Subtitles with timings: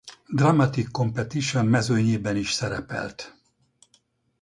[0.29, 3.37] Dramatic Competition mezőnyében is szerepelt.